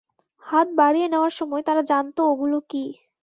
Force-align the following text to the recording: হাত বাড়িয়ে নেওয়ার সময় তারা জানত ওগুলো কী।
হাত 0.43 0.67
বাড়িয়ে 0.77 1.07
নেওয়ার 1.09 1.33
সময় 1.39 1.63
তারা 1.67 1.81
জানত 1.91 2.17
ওগুলো 2.31 2.57
কী। 2.69 2.83